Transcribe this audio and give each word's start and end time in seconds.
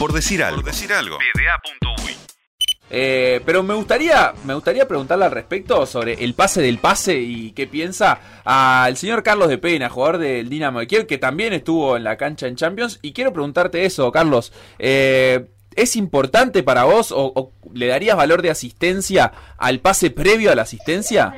Por 0.00 0.14
decir 0.14 0.42
algo. 0.42 0.62
Por 0.62 0.72
decir 0.72 0.90
algo. 0.94 1.18
Eh, 2.88 3.42
pero 3.44 3.62
me 3.62 3.74
gustaría, 3.74 4.32
me 4.46 4.54
gustaría 4.54 4.88
preguntarle 4.88 5.26
al 5.26 5.30
respecto 5.30 5.84
sobre 5.84 6.24
el 6.24 6.32
pase 6.32 6.62
del 6.62 6.78
pase 6.78 7.20
y 7.20 7.52
qué 7.52 7.66
piensa 7.66 8.18
al 8.42 8.96
señor 8.96 9.22
Carlos 9.22 9.50
de 9.50 9.58
Pena, 9.58 9.90
jugador 9.90 10.16
del 10.16 10.48
Dinamo 10.48 10.80
de 10.80 10.86
Kiev, 10.86 11.06
que 11.06 11.18
también 11.18 11.52
estuvo 11.52 11.98
en 11.98 12.04
la 12.04 12.16
cancha 12.16 12.46
en 12.46 12.56
Champions. 12.56 12.98
Y 13.02 13.12
quiero 13.12 13.34
preguntarte 13.34 13.84
eso, 13.84 14.10
Carlos. 14.10 14.54
Eh, 14.78 15.50
¿Es 15.76 15.96
importante 15.96 16.62
para 16.62 16.84
vos 16.84 17.12
o, 17.12 17.30
o, 17.36 17.52
le 17.74 17.86
darías 17.86 18.16
valor 18.16 18.40
de 18.40 18.50
asistencia 18.50 19.32
al 19.58 19.80
pase 19.80 20.10
previo 20.10 20.50
a 20.50 20.54
la 20.54 20.62
asistencia? 20.62 21.34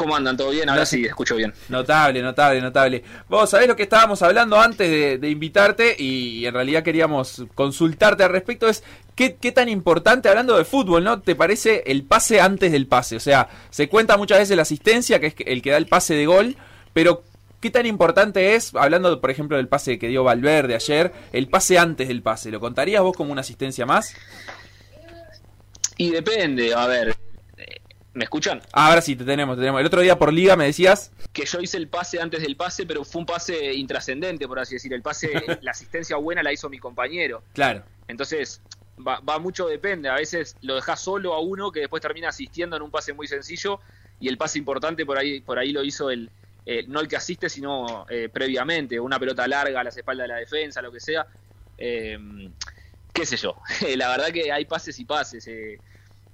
¿Cómo 0.00 0.16
andan? 0.16 0.34
¿Todo 0.34 0.48
bien? 0.48 0.66
Ahora 0.70 0.86
sí, 0.86 1.04
escucho 1.04 1.36
bien. 1.36 1.52
Notable, 1.68 2.22
notable, 2.22 2.62
notable. 2.62 3.04
Vos 3.28 3.50
sabés 3.50 3.68
lo 3.68 3.76
que 3.76 3.82
estábamos 3.82 4.22
hablando 4.22 4.58
antes 4.58 4.90
de, 4.90 5.18
de 5.18 5.28
invitarte 5.28 5.94
y 5.98 6.46
en 6.46 6.54
realidad 6.54 6.82
queríamos 6.82 7.44
consultarte 7.54 8.24
al 8.24 8.30
respecto. 8.30 8.66
Es 8.66 8.82
¿qué, 9.14 9.36
qué 9.36 9.52
tan 9.52 9.68
importante, 9.68 10.30
hablando 10.30 10.56
de 10.56 10.64
fútbol, 10.64 11.04
¿no? 11.04 11.20
¿Te 11.20 11.34
parece 11.34 11.82
el 11.84 12.04
pase 12.04 12.40
antes 12.40 12.72
del 12.72 12.86
pase? 12.86 13.16
O 13.16 13.20
sea, 13.20 13.50
se 13.68 13.90
cuenta 13.90 14.16
muchas 14.16 14.38
veces 14.38 14.56
la 14.56 14.62
asistencia, 14.62 15.20
que 15.20 15.26
es 15.26 15.34
el 15.44 15.60
que 15.60 15.70
da 15.70 15.76
el 15.76 15.86
pase 15.86 16.14
de 16.14 16.24
gol, 16.24 16.56
pero 16.94 17.24
¿Qué 17.60 17.70
tan 17.70 17.84
importante 17.84 18.54
es, 18.54 18.74
hablando 18.74 19.20
por 19.20 19.30
ejemplo 19.30 19.58
del 19.58 19.68
pase 19.68 19.98
que 19.98 20.08
dio 20.08 20.24
Valverde 20.24 20.74
ayer, 20.74 21.12
el 21.34 21.46
pase 21.48 21.78
antes 21.78 22.08
del 22.08 22.22
pase? 22.22 22.50
¿Lo 22.50 22.58
contarías 22.58 23.02
vos 23.02 23.14
como 23.14 23.32
una 23.32 23.42
asistencia 23.42 23.84
más? 23.84 24.14
Y 25.98 26.08
depende, 26.08 26.72
a 26.72 26.86
ver, 26.86 27.14
¿Me 28.12 28.24
escuchan? 28.24 28.60
Ah, 28.72 28.88
ahora 28.88 29.00
sí, 29.00 29.14
te 29.14 29.24
tenemos, 29.24 29.56
te 29.56 29.60
tenemos. 29.60 29.80
El 29.80 29.86
otro 29.86 30.00
día 30.00 30.18
por 30.18 30.32
liga 30.32 30.56
me 30.56 30.64
decías... 30.64 31.12
Que 31.32 31.44
yo 31.44 31.60
hice 31.60 31.76
el 31.76 31.88
pase 31.88 32.20
antes 32.20 32.42
del 32.42 32.56
pase, 32.56 32.84
pero 32.84 33.04
fue 33.04 33.20
un 33.20 33.26
pase 33.26 33.72
intrascendente, 33.74 34.48
por 34.48 34.58
así 34.58 34.74
decir. 34.74 34.92
El 34.92 35.02
pase, 35.02 35.30
la 35.62 35.70
asistencia 35.70 36.16
buena 36.16 36.42
la 36.42 36.52
hizo 36.52 36.68
mi 36.68 36.78
compañero. 36.78 37.44
Claro. 37.52 37.84
Entonces, 38.08 38.62
va, 39.06 39.20
va, 39.20 39.38
mucho 39.38 39.68
depende. 39.68 40.08
A 40.08 40.14
veces 40.14 40.56
lo 40.62 40.74
dejas 40.74 41.00
solo 41.00 41.34
a 41.34 41.40
uno 41.40 41.70
que 41.70 41.80
después 41.80 42.02
termina 42.02 42.30
asistiendo 42.30 42.76
en 42.76 42.82
un 42.82 42.90
pase 42.90 43.12
muy 43.12 43.28
sencillo 43.28 43.80
y 44.18 44.28
el 44.28 44.36
pase 44.36 44.58
importante 44.58 45.06
por 45.06 45.16
ahí, 45.16 45.40
por 45.40 45.58
ahí 45.58 45.72
lo 45.72 45.84
hizo 45.84 46.10
el... 46.10 46.30
Eh, 46.66 46.84
no 46.88 47.00
el 47.00 47.08
que 47.08 47.16
asiste, 47.16 47.48
sino 47.48 48.06
eh, 48.10 48.28
previamente. 48.28 48.98
Una 48.98 49.18
pelota 49.18 49.46
larga 49.46 49.80
a 49.80 49.84
las 49.84 49.96
espaldas 49.96 50.24
de 50.24 50.28
la 50.28 50.36
defensa, 50.36 50.82
lo 50.82 50.90
que 50.90 51.00
sea. 51.00 51.26
Eh, 51.78 52.18
qué 53.12 53.24
sé 53.24 53.36
yo. 53.36 53.56
la 53.96 54.08
verdad 54.08 54.28
que 54.32 54.50
hay 54.50 54.64
pases 54.64 54.98
y 54.98 55.04
pases. 55.04 55.46
Eh, 55.46 55.78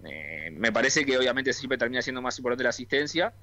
eh, 0.09 0.51
me 0.53 0.73
parece 0.73 1.05
que 1.05 1.19
obviamente 1.19 1.53
siempre 1.53 1.79
termina 1.79 2.03
siendo 2.03 2.23
más 2.23 2.39
importante 2.39 2.65
la 2.65 2.71
asistencia, 2.71 3.35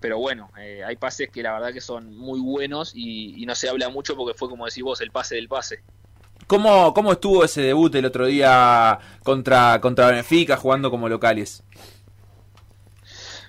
pero 0.00 0.18
bueno, 0.18 0.50
eh, 0.58 0.82
hay 0.84 0.96
pases 0.96 1.30
que 1.30 1.42
la 1.42 1.52
verdad 1.52 1.72
que 1.72 1.80
son 1.80 2.16
muy 2.16 2.40
buenos 2.40 2.92
y, 2.94 3.42
y, 3.42 3.46
no 3.46 3.54
se 3.54 3.68
habla 3.68 3.88
mucho 3.88 4.16
porque 4.16 4.38
fue 4.38 4.48
como 4.48 4.66
decís 4.66 4.82
vos, 4.82 5.00
el 5.00 5.10
pase 5.10 5.34
del 5.34 5.48
pase. 5.48 5.82
¿Cómo, 6.46 6.94
cómo 6.94 7.12
estuvo 7.12 7.44
ese 7.44 7.60
debut 7.60 7.94
el 7.94 8.06
otro 8.06 8.26
día 8.26 8.98
contra, 9.22 9.80
contra 9.80 10.10
Benfica 10.10 10.56
jugando 10.56 10.90
como 10.90 11.08
locales? 11.08 11.62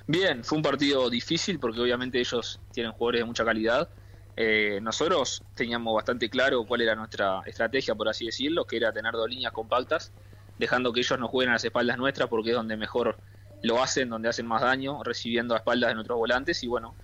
Bien, 0.06 0.44
fue 0.44 0.58
un 0.58 0.64
partido 0.64 1.09
difícil 1.09 1.59
porque 1.59 1.80
obviamente 1.80 2.20
ellos 2.20 2.59
tienen 2.73 2.92
jugadores 2.92 3.22
de 3.22 3.26
mucha 3.26 3.45
calidad. 3.45 3.89
Eh, 4.36 4.80
nosotros 4.81 5.44
teníamos 5.54 5.94
bastante 5.94 6.30
claro 6.30 6.66
cuál 6.66 6.81
era 6.81 6.95
nuestra 6.95 7.42
estrategia, 7.45 7.94
por 7.94 8.09
así 8.09 8.26
decirlo, 8.26 8.66
que 8.66 8.78
era 8.78 8.92
tener 8.92 9.14
dos 9.14 9.30
líneas 9.30 9.54
compactas 9.54 10.11
dejando 10.60 10.94
que 10.94 11.00
ellos 11.00 11.18
no 11.18 11.28
jueguen 11.28 11.50
a 11.50 11.54
las 11.54 11.64
espaldas 11.64 11.98
nuestras 11.98 12.30
porque 12.30 12.50
es 12.50 12.56
donde 12.56 12.78
mejor 12.78 13.18
lo 13.64 13.82
hacen, 13.82 14.10
donde 14.10 14.30
hacen 14.30 14.46
más 14.46 14.62
daño, 14.62 15.04
recibiendo 15.04 15.56
a 15.56 15.58
espaldas 15.58 15.90
de 15.90 15.96
nuestros 15.96 16.18
volantes 16.18 16.62
y 16.64 16.68
bueno, 16.68 16.96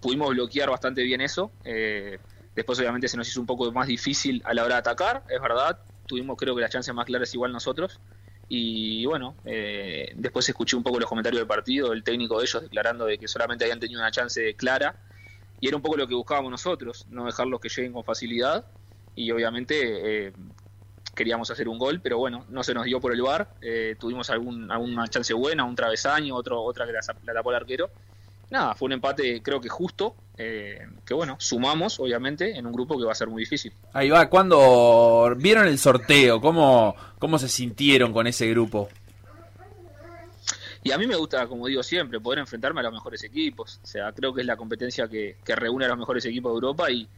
pudimos 0.00 0.28
bloquear 0.30 0.68
bastante 0.68 1.02
bien 1.02 1.20
eso. 1.20 1.52
Eh, 1.64 2.18
después 2.54 2.78
obviamente 2.78 3.08
se 3.08 3.16
nos 3.16 3.28
hizo 3.28 3.40
un 3.40 3.46
poco 3.46 3.70
más 3.72 3.86
difícil 3.86 4.42
a 4.44 4.52
la 4.52 4.64
hora 4.64 4.74
de 4.74 4.80
atacar, 4.80 5.24
es 5.28 5.40
verdad, 5.40 5.78
tuvimos 6.06 6.36
creo 6.36 6.54
que 6.54 6.60
las 6.60 6.70
chances 6.70 6.94
más 6.94 7.06
claras 7.06 7.32
igual 7.34 7.52
nosotros. 7.52 8.00
Y 8.48 9.06
bueno, 9.06 9.36
eh, 9.46 10.12
después 10.16 10.46
escuché 10.46 10.76
un 10.76 10.82
poco 10.82 11.00
los 11.00 11.08
comentarios 11.08 11.40
del 11.40 11.48
partido, 11.48 11.92
el 11.92 12.04
técnico 12.04 12.38
de 12.38 12.44
ellos 12.44 12.62
declarando 12.62 13.06
de 13.06 13.16
que 13.16 13.26
solamente 13.26 13.64
habían 13.64 13.80
tenido 13.80 14.00
una 14.00 14.10
chance 14.10 14.54
clara 14.54 14.96
y 15.60 15.68
era 15.68 15.76
un 15.76 15.82
poco 15.82 15.96
lo 15.96 16.06
que 16.06 16.14
buscábamos 16.14 16.50
nosotros, 16.50 17.06
no 17.08 17.24
dejarlos 17.24 17.58
que 17.58 17.70
lleguen 17.70 17.94
con 17.94 18.04
facilidad 18.04 18.66
y 19.14 19.30
obviamente 19.30 20.26
eh, 20.26 20.32
queríamos 21.14 21.50
hacer 21.50 21.68
un 21.68 21.78
gol, 21.78 22.00
pero 22.00 22.18
bueno, 22.18 22.44
no 22.48 22.62
se 22.62 22.74
nos 22.74 22.84
dio 22.84 23.00
por 23.00 23.12
el 23.12 23.22
bar. 23.22 23.48
Eh, 23.60 23.96
tuvimos 23.98 24.30
algún, 24.30 24.70
alguna 24.70 25.06
chance 25.08 25.32
buena, 25.32 25.64
un 25.64 25.74
travesaño, 25.74 26.34
otro, 26.34 26.62
otra 26.62 26.86
que 26.86 26.92
la, 26.92 27.00
la, 27.24 27.32
tapó 27.32 27.50
el 27.50 27.56
arquero. 27.56 27.90
Nada, 28.50 28.74
fue 28.74 28.86
un 28.86 28.92
empate 28.92 29.42
creo 29.42 29.60
que 29.60 29.68
justo, 29.68 30.14
eh, 30.36 30.86
que 31.04 31.14
bueno, 31.14 31.36
sumamos 31.38 31.98
obviamente 31.98 32.56
en 32.56 32.66
un 32.66 32.72
grupo 32.72 32.98
que 32.98 33.04
va 33.04 33.12
a 33.12 33.14
ser 33.14 33.28
muy 33.28 33.42
difícil. 33.42 33.72
Ahí 33.92 34.10
va, 34.10 34.28
cuando 34.28 35.34
vieron 35.36 35.66
el 35.66 35.78
sorteo, 35.78 36.40
¿cómo, 36.40 36.94
cómo 37.18 37.38
se 37.38 37.48
sintieron 37.48 38.12
con 38.12 38.26
ese 38.26 38.48
grupo? 38.50 38.88
Y 40.82 40.92
a 40.92 40.98
mí 40.98 41.06
me 41.06 41.16
gusta, 41.16 41.46
como 41.46 41.66
digo 41.66 41.82
siempre, 41.82 42.20
poder 42.20 42.40
enfrentarme 42.40 42.80
a 42.80 42.82
los 42.82 42.92
mejores 42.92 43.24
equipos. 43.24 43.80
O 43.82 43.86
sea, 43.86 44.12
creo 44.12 44.34
que 44.34 44.42
es 44.42 44.46
la 44.46 44.56
competencia 44.56 45.08
que, 45.08 45.38
que 45.42 45.56
reúne 45.56 45.86
a 45.86 45.88
los 45.88 45.98
mejores 45.98 46.26
equipos 46.26 46.52
de 46.52 46.54
Europa 46.56 46.90
y, 46.90 47.08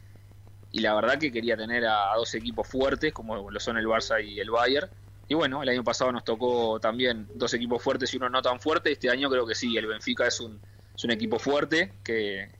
y 0.76 0.80
la 0.80 0.94
verdad 0.94 1.18
que 1.18 1.32
quería 1.32 1.56
tener 1.56 1.86
a, 1.86 2.14
dos 2.16 2.34
equipos 2.34 2.68
fuertes 2.68 3.10
como 3.14 3.50
lo 3.50 3.60
son 3.60 3.78
el 3.78 3.86
Barça 3.86 4.22
y 4.22 4.38
el 4.38 4.50
Bayern. 4.50 4.90
Y 5.26 5.32
bueno, 5.32 5.62
el 5.62 5.70
año 5.70 5.82
pasado 5.82 6.12
nos 6.12 6.22
tocó 6.22 6.78
también 6.78 7.26
dos 7.34 7.54
equipos 7.54 7.82
fuertes 7.82 8.12
y 8.12 8.18
uno 8.18 8.28
no 8.28 8.42
tan 8.42 8.60
fuerte. 8.60 8.92
Este 8.92 9.08
año 9.08 9.30
creo 9.30 9.46
que 9.46 9.54
sí, 9.54 9.74
el 9.78 9.86
Benfica 9.86 10.26
es 10.26 10.38
un, 10.38 10.60
es 10.94 11.02
un 11.02 11.12
equipo 11.12 11.38
fuerte 11.38 11.94
que, 12.04 12.50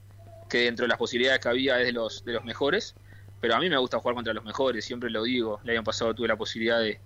que 0.49 0.61
dentro 0.61 0.85
de 0.85 0.87
las 0.87 0.97
posibilidades 0.97 1.39
que 1.39 1.47
había 1.47 1.79
es 1.79 1.85
de 1.85 1.91
los, 1.91 2.25
de 2.25 2.33
los 2.33 2.43
mejores. 2.43 2.95
Pero 3.39 3.53
a 3.53 3.59
mí 3.59 3.69
me 3.69 3.77
gusta 3.77 3.99
jugar 3.99 4.15
contra 4.15 4.33
los 4.33 4.43
mejores, 4.43 4.83
siempre 4.83 5.11
lo 5.11 5.21
digo. 5.21 5.59
El 5.63 5.69
año 5.69 5.83
pasado 5.83 6.15
tuve 6.15 6.27
la 6.27 6.37
posibilidad 6.37 6.79
de, 6.79 6.99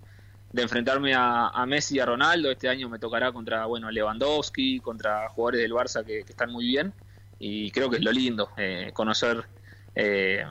de 0.53 0.61
enfrentarme 0.61 1.13
a, 1.13 1.65
Messi 1.67 1.97
y 1.97 1.99
a 1.99 2.05
Ronaldo. 2.05 2.49
Este 2.49 2.69
año 2.69 2.87
me 2.87 2.99
tocará 2.99 3.33
contra 3.33 3.65
bueno 3.65 3.91
Lewandowski, 3.91 4.79
contra 4.79 5.27
jugadores 5.27 5.59
del 5.59 5.73
Barça 5.73 6.05
que, 6.05 6.23
que 6.23 6.31
están 6.31 6.53
muy 6.53 6.67
bien. 6.67 6.93
Y 7.37 7.69
creo 7.71 7.89
que 7.89 7.97
es 7.97 8.03
lo 8.03 8.13
lindo, 8.13 8.51
eh, 8.55 8.91
conocer 8.93 9.45
eh, 9.95 10.45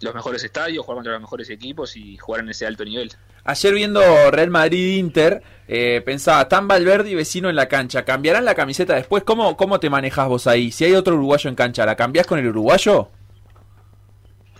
los 0.00 0.14
mejores 0.14 0.44
estadios, 0.44 0.84
jugar 0.84 0.96
contra 0.96 1.12
los 1.12 1.22
mejores 1.22 1.48
equipos 1.50 1.96
y 1.96 2.16
jugar 2.16 2.42
en 2.42 2.50
ese 2.50 2.66
alto 2.66 2.84
nivel. 2.84 3.10
Ayer 3.44 3.74
viendo 3.74 4.00
Real 4.30 4.50
Madrid-Inter, 4.50 5.42
eh, 5.68 6.02
pensaba, 6.04 6.42
están 6.42 6.68
Valverde 6.68 7.10
y 7.10 7.14
vecino 7.14 7.48
en 7.48 7.56
la 7.56 7.68
cancha, 7.68 8.04
¿cambiarán 8.04 8.44
la 8.44 8.54
camiseta 8.54 8.94
después? 8.94 9.22
¿Cómo, 9.24 9.56
¿Cómo 9.56 9.80
te 9.80 9.88
manejas 9.88 10.28
vos 10.28 10.46
ahí? 10.46 10.70
Si 10.70 10.84
hay 10.84 10.94
otro 10.94 11.14
uruguayo 11.14 11.48
en 11.48 11.56
cancha, 11.56 11.86
¿la 11.86 11.96
cambiás 11.96 12.26
con 12.26 12.38
el 12.38 12.48
uruguayo? 12.48 13.08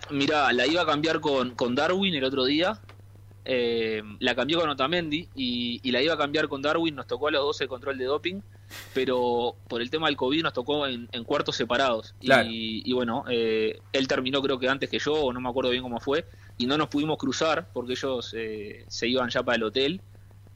Mira, 0.09 0.51
la 0.53 0.65
iba 0.65 0.83
a 0.83 0.85
cambiar 0.85 1.19
con, 1.19 1.51
con 1.51 1.75
Darwin 1.75 2.15
el 2.15 2.23
otro 2.23 2.45
día, 2.45 2.79
eh, 3.43 4.01
la 4.19 4.35
cambió 4.35 4.59
con 4.59 4.69
Otamendi 4.69 5.27
y, 5.35 5.81
y, 5.83 5.91
la 5.91 6.01
iba 6.01 6.13
a 6.13 6.17
cambiar 6.17 6.47
con 6.47 6.61
Darwin, 6.61 6.95
nos 6.95 7.07
tocó 7.07 7.27
a 7.27 7.31
los 7.31 7.41
12 7.41 7.65
el 7.65 7.69
control 7.69 7.97
de 7.97 8.05
doping, 8.05 8.41
pero 8.93 9.55
por 9.67 9.81
el 9.81 9.89
tema 9.89 10.07
del 10.07 10.17
COVID 10.17 10.43
nos 10.43 10.53
tocó 10.53 10.87
en, 10.87 11.07
en 11.11 11.23
cuartos 11.23 11.55
separados. 11.55 12.15
Claro. 12.19 12.49
Y, 12.49 12.81
y, 12.85 12.93
bueno, 12.93 13.25
eh, 13.29 13.79
él 13.93 14.07
terminó 14.07 14.41
creo 14.41 14.59
que 14.59 14.69
antes 14.69 14.89
que 14.89 14.99
yo, 14.99 15.13
o 15.13 15.33
no 15.33 15.39
me 15.39 15.49
acuerdo 15.49 15.71
bien 15.71 15.83
cómo 15.83 15.99
fue, 15.99 16.25
y 16.57 16.65
no 16.65 16.77
nos 16.77 16.89
pudimos 16.89 17.17
cruzar 17.17 17.67
porque 17.73 17.93
ellos 17.93 18.33
eh, 18.37 18.85
se 18.87 19.07
iban 19.07 19.29
ya 19.29 19.43
para 19.43 19.57
el 19.57 19.63
hotel 19.63 20.01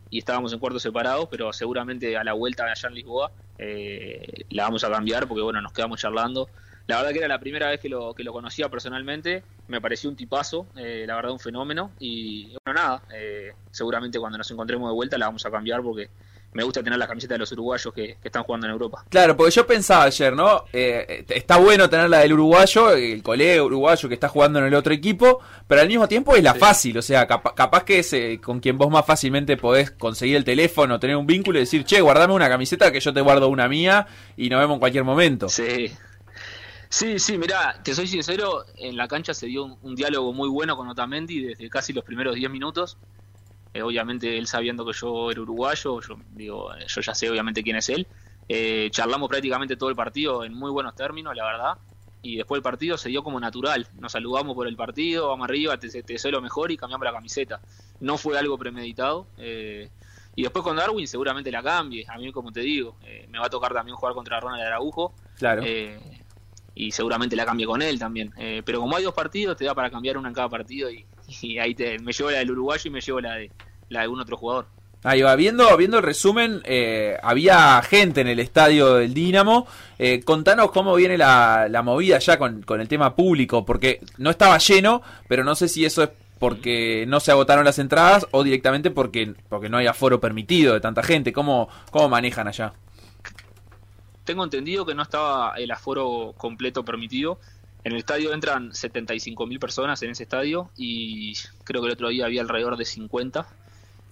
y 0.10 0.20
estábamos 0.20 0.52
en 0.54 0.60
cuartos 0.60 0.84
separados, 0.84 1.28
pero 1.32 1.52
seguramente 1.54 2.18
a 2.18 2.24
la 2.24 2.34
vuelta 2.34 2.66
allá 2.66 2.90
en 2.90 2.96
Lisboa 2.96 3.32
eh, 3.58 4.46
la 4.50 4.64
vamos 4.64 4.84
a 4.84 4.92
cambiar 4.92 5.28
porque 5.28 5.42
bueno, 5.42 5.62
nos 5.62 5.72
quedamos 5.72 6.00
charlando. 6.00 6.50
La 6.88 6.98
verdad 6.98 7.12
que 7.12 7.20
era 7.20 7.28
la 7.28 7.40
primera 7.40 7.70
vez 7.70 7.80
que 7.80 7.88
lo, 7.88 8.14
que 8.14 8.24
lo 8.24 8.34
conocía 8.34 8.68
personalmente, 8.68 9.44
me 9.68 9.80
pareció 9.80 10.10
un 10.10 10.16
tipazo, 10.16 10.68
eh, 10.76 11.06
la 11.08 11.16
verdad 11.16 11.32
un 11.32 11.40
fenómeno 11.40 11.92
y 12.00 12.54
bueno, 12.66 12.82
nada, 12.82 13.04
eh, 13.14 13.54
seguramente 13.72 14.20
cuando 14.20 14.38
nos 14.38 14.52
encontremos 14.52 14.90
de 14.90 14.94
vuelta 14.94 15.18
la 15.18 15.28
vamos 15.28 15.46
a 15.46 15.52
cambiar 15.52 15.82
porque 15.82 16.10
me 16.54 16.64
gusta 16.64 16.84
tener 16.84 17.00
la 17.00 17.08
camiseta 17.08 17.36
de 17.36 17.40
los 17.40 17.52
uruguayos 17.52 17.94
que, 17.94 18.18
que, 18.22 18.28
están 18.28 18.44
jugando 18.44 18.68
en 18.68 18.74
Europa. 18.74 19.06
Claro, 19.10 19.38
porque 19.38 19.52
yo 19.52 19.66
pensaba 19.66 20.04
ayer, 20.04 20.36
¿no? 20.36 20.66
Eh, 20.74 21.26
está 21.30 21.58
bueno 21.58 21.90
tener 21.90 22.10
la 22.10 22.20
del 22.20 22.34
uruguayo, 22.34 22.92
el 22.92 23.24
colega 23.24 23.64
uruguayo 23.64 24.10
que 24.10 24.16
está 24.16 24.28
jugando 24.28 24.60
en 24.60 24.66
el 24.66 24.74
otro 24.74 24.94
equipo, 24.94 25.40
pero 25.68 25.82
al 25.82 25.88
mismo 25.88 26.08
tiempo 26.08 26.36
es 26.36 26.44
la 26.44 26.54
sí. 26.54 26.60
fácil, 26.60 26.98
o 26.98 27.02
sea, 27.02 27.26
cap 27.28 27.56
capaz 27.56 27.84
que 27.84 28.00
es 28.00 28.12
eh, 28.14 28.40
con 28.44 28.60
quien 28.60 28.78
vos 28.78 28.90
más 28.90 29.06
fácilmente 29.06 29.56
podés 29.56 29.92
conseguir 29.92 30.36
el 30.36 30.44
teléfono, 30.44 31.00
tener 31.00 31.16
un 31.16 31.26
vínculo 31.26 31.58
y 31.58 31.62
decir, 31.62 31.86
che, 31.86 32.02
guardame 32.02 32.34
una 32.34 32.50
camiseta 32.50 32.92
que 32.92 33.00
yo 33.00 33.14
te 33.14 33.22
guardo 33.22 33.48
una 33.48 33.68
mía 33.70 34.08
y 34.36 34.50
nos 34.50 34.60
vemos 34.60 34.76
en 34.76 34.80
cualquier 34.80 35.04
momento. 35.04 35.48
Sí. 35.48 35.92
Sí, 36.90 37.20
sí, 37.20 37.38
mirá, 37.38 37.82
te 37.82 37.96
soy 37.96 38.06
sincero, 38.06 38.66
en 38.76 38.98
la 38.98 39.08
cancha 39.08 39.34
se 39.34 39.46
dio 39.46 39.64
un, 39.64 39.78
un 39.82 39.96
diálogo 39.96 40.34
muy 40.34 40.50
bueno 40.50 40.76
con 40.76 40.90
Otamendi 40.90 41.40
desde 41.40 41.70
casi 41.70 41.94
los 41.94 42.04
primeros 42.04 42.36
10 42.36 42.52
minutos. 42.52 42.98
Eh, 43.74 43.82
obviamente 43.82 44.38
él 44.38 44.48
sabiendo 44.48 44.86
que 44.86 44.94
yo 44.94 45.32
era 45.32 45.42
uruguayo, 45.42 46.02
yo 46.02 46.18
digo, 46.32 46.72
yo 46.88 47.02
ya 47.02 47.16
sé 47.16 47.30
obviamente 47.30 47.64
quién 47.64 47.78
es 47.78 47.90
él. 47.90 48.08
Eh, 48.54 48.90
charlamos 48.92 49.30
prácticamente 49.30 49.78
todo 49.78 49.90
el 49.90 49.96
partido 49.96 50.44
en 50.44 50.54
muy 50.54 50.72
buenos 50.72 50.94
términos, 50.94 51.34
la 51.36 51.46
verdad. 51.46 51.78
Y 52.22 52.36
después 52.36 52.60
el 52.60 52.64
partido 52.64 52.98
se 52.98 53.08
dio 53.08 53.24
como 53.24 53.40
natural. 53.40 53.88
Nos 54.00 54.12
saludamos 54.12 54.56
por 54.56 54.68
el 54.68 54.76
partido, 54.76 55.30
vamos 55.30 55.46
arriba, 55.46 55.78
te, 55.78 56.04
te 56.04 56.18
soy 56.18 56.32
lo 56.32 56.42
mejor 56.42 56.70
y 56.70 56.76
cambiamos 56.76 57.06
la 57.06 57.14
camiseta. 57.14 57.62
No 58.02 58.18
fue 58.18 58.38
algo 58.38 58.58
premeditado. 58.58 59.26
Eh, 59.38 59.90
y 60.36 60.44
después 60.44 60.64
con 60.64 60.76
Darwin 60.76 61.08
seguramente 61.08 61.50
la 61.50 61.64
cambie. 61.64 62.06
A 62.10 62.18
mí, 62.18 62.30
como 62.34 62.52
te 62.52 62.60
digo, 62.60 62.98
eh, 63.06 63.26
me 63.30 63.40
va 63.40 63.46
a 63.46 63.50
tocar 63.50 63.74
también 63.74 63.96
jugar 63.96 64.14
contra 64.14 64.40
Ronald 64.42 64.64
Araujo. 64.64 65.14
Claro. 65.38 65.64
y 66.76 66.92
seguramente 66.92 67.36
la 67.36 67.46
cambie 67.46 67.66
con 67.66 67.82
él 67.82 67.98
también. 67.98 68.34
pero 68.66 68.82
como 68.82 68.96
hay 68.98 69.04
dos 69.04 69.14
partidos, 69.14 69.56
te 69.58 69.66
da 69.66 69.74
para 69.74 69.90
cambiar 69.90 70.18
una 70.18 70.28
en 70.28 70.36
cada 70.36 70.50
partido 70.50 70.92
y, 70.92 71.06
y 71.42 71.58
ahí 71.58 71.76
te, 71.76 72.00
me 72.00 72.14
llevo 72.14 72.32
la 72.32 72.40
del 72.40 72.52
uruguayo 72.52 72.84
y 72.86 72.92
me 72.92 73.02
llevo 73.02 73.22
la 73.22 73.36
de, 73.36 73.52
la 73.90 74.00
de 74.00 74.04
algún 74.04 74.20
otro 74.20 74.38
jugador. 74.38 74.66
Ahí 75.04 75.24
va, 75.24 75.36
viendo, 75.36 75.76
viendo 75.78 75.98
el 75.98 76.04
resumen, 76.04 76.62
eh, 76.64 77.18
había 77.24 77.82
gente 77.82 78.22
en 78.22 78.28
el 78.28 78.40
estadio 78.40 78.96
del 78.96 79.16
Dinamo. 79.16 79.66
Eh, 79.98 80.22
contanos 80.24 80.70
cómo 80.70 80.94
viene 80.94 81.18
la, 81.18 81.68
la 81.70 81.82
movida 81.82 82.20
ya 82.20 82.38
con, 82.38 82.62
con, 82.62 82.80
el 82.82 82.88
tema 82.88 83.16
público, 83.16 83.66
porque 83.66 84.00
no 84.18 84.30
estaba 84.30 84.60
lleno, 84.60 85.02
pero 85.28 85.44
no 85.44 85.56
sé 85.56 85.70
si 85.70 85.86
eso 85.86 86.04
es 86.04 86.10
porque 86.38 87.06
no 87.08 87.20
se 87.20 87.32
agotaron 87.32 87.66
las 87.66 87.80
entradas 87.80 88.28
o 88.32 88.44
directamente 88.44 88.90
porque, 88.90 89.36
porque 89.48 89.70
no 89.70 89.78
hay 89.78 89.88
aforo 89.88 90.20
permitido 90.20 90.74
de 90.74 90.82
tanta 90.82 91.02
gente. 91.02 91.34
¿Cómo, 91.34 91.70
cómo 91.90 92.10
manejan 92.10 92.48
allá? 92.48 92.74
Tengo 94.24 94.44
entendido 94.44 94.86
que 94.86 94.94
no 94.94 95.04
estaba 95.04 95.54
el 95.58 95.72
aforo 95.72 96.34
completo 96.38 96.86
permitido. 96.86 97.40
En 97.84 97.94
el 97.94 97.98
estadio 97.98 98.34
entran 98.34 98.72
75.000 98.72 99.60
personas 99.60 100.02
en 100.04 100.12
ese 100.12 100.24
estadio 100.24 100.70
y 100.78 101.34
creo 101.64 101.82
que 101.82 101.88
el 101.88 101.94
otro 101.94 102.10
día 102.10 102.26
había 102.26 102.42
alrededor 102.42 102.78
de 102.78 102.86
50 102.86 103.48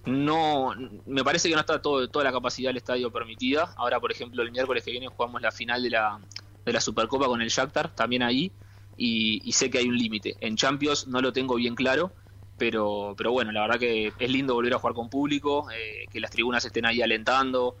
no 0.06 0.74
me 1.06 1.22
parece 1.22 1.48
que 1.48 1.54
no 1.54 1.60
está 1.60 1.82
todo, 1.82 2.08
toda 2.08 2.24
la 2.24 2.32
capacidad 2.32 2.70
del 2.70 2.78
estadio 2.78 3.10
permitida. 3.10 3.74
Ahora, 3.76 4.00
por 4.00 4.10
ejemplo, 4.10 4.42
el 4.42 4.50
miércoles 4.50 4.84
que 4.84 4.90
viene 4.90 5.08
jugamos 5.08 5.42
la 5.42 5.52
final 5.52 5.82
de 5.82 5.90
la, 5.90 6.18
de 6.64 6.72
la 6.72 6.80
Supercopa 6.80 7.26
con 7.26 7.42
el 7.42 7.48
Shakhtar, 7.48 7.94
también 7.94 8.22
ahí, 8.22 8.50
y, 8.96 9.52
sé 9.52 9.70
que 9.70 9.78
hay 9.78 9.88
un 9.88 9.96
límite. 9.96 10.36
En 10.40 10.56
Champions 10.56 11.06
no 11.06 11.20
lo 11.20 11.32
tengo 11.32 11.56
bien 11.56 11.74
claro, 11.74 12.12
pero, 12.58 13.14
pero 13.16 13.32
bueno, 13.32 13.52
la 13.52 13.62
verdad 13.62 13.78
que 13.78 14.12
es 14.18 14.30
lindo 14.30 14.54
volver 14.54 14.74
a 14.74 14.78
jugar 14.78 14.94
con 14.94 15.08
público, 15.08 15.70
eh, 15.70 16.06
que 16.10 16.20
las 16.20 16.30
tribunas 16.30 16.64
estén 16.64 16.86
ahí 16.86 17.00
alentando, 17.02 17.76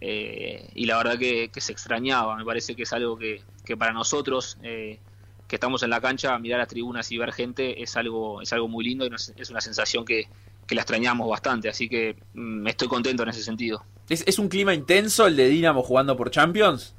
eh, 0.00 0.70
y 0.74 0.86
la 0.86 0.96
verdad 0.96 1.18
que, 1.18 1.50
se 1.56 1.72
extrañaba. 1.72 2.36
Me 2.36 2.44
parece 2.44 2.74
que 2.74 2.82
es 2.82 2.92
algo 2.92 3.16
que, 3.16 3.42
que 3.64 3.76
para 3.76 3.92
nosotros... 3.92 4.58
Eh, 4.62 4.98
que 5.50 5.56
estamos 5.56 5.82
en 5.82 5.90
la 5.90 6.00
cancha, 6.00 6.38
mirar 6.38 6.60
las 6.60 6.68
tribunas 6.68 7.10
y 7.10 7.18
ver 7.18 7.32
gente 7.32 7.82
es 7.82 7.96
algo, 7.96 8.40
es 8.40 8.52
algo 8.52 8.68
muy 8.68 8.84
lindo 8.84 9.04
y 9.04 9.10
es 9.12 9.50
una 9.50 9.60
sensación 9.60 10.04
que, 10.04 10.28
que 10.64 10.76
la 10.76 10.82
extrañamos 10.82 11.28
bastante, 11.28 11.68
así 11.68 11.88
que 11.88 12.16
mm, 12.34 12.68
estoy 12.68 12.86
contento 12.86 13.24
en 13.24 13.30
ese 13.30 13.42
sentido. 13.42 13.84
¿Es, 14.08 14.38
un 14.38 14.48
clima 14.48 14.72
intenso 14.72 15.26
el 15.26 15.34
de 15.34 15.48
Dinamo 15.48 15.82
jugando 15.82 16.16
por 16.16 16.30
Champions? 16.30 16.94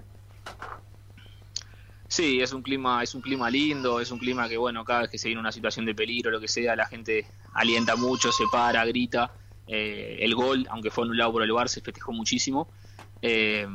Sí, 2.09 2.41
es 2.41 2.51
un 2.51 2.61
clima, 2.61 3.01
es 3.01 3.15
un 3.15 3.21
clima 3.21 3.49
lindo, 3.49 4.01
es 4.01 4.11
un 4.11 4.19
clima 4.19 4.49
que 4.49 4.57
bueno, 4.57 4.83
cada 4.83 5.03
vez 5.03 5.11
que 5.11 5.17
se 5.17 5.29
viene 5.29 5.39
una 5.39 5.53
situación 5.53 5.85
de 5.85 5.95
peligro, 5.95 6.29
lo 6.29 6.41
que 6.41 6.49
sea, 6.49 6.75
la 6.75 6.87
gente 6.87 7.25
alienta 7.53 7.95
mucho, 7.95 8.33
se 8.33 8.43
para, 8.51 8.83
grita. 8.83 9.31
Eh, 9.65 10.17
el 10.19 10.35
gol, 10.35 10.67
aunque 10.69 10.91
fue 10.91 11.05
anulado 11.05 11.31
por 11.31 11.43
el 11.43 11.53
Bar, 11.53 11.69
se 11.69 11.79
festejó 11.79 12.11
muchísimo. 12.11 12.67
Eh, 13.21 13.65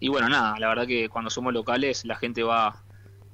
y 0.00 0.08
bueno, 0.08 0.28
nada, 0.28 0.58
la 0.58 0.68
verdad 0.68 0.86
que 0.86 1.08
cuando 1.08 1.30
somos 1.30 1.54
locales 1.54 2.04
la 2.04 2.16
gente 2.16 2.42
va, 2.42 2.82